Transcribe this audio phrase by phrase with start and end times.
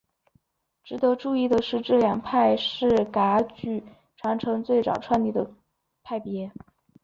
[0.83, 3.83] 值得注意的是这两派是噶举
[4.17, 5.47] 传承最早创立的
[6.01, 6.51] 派别。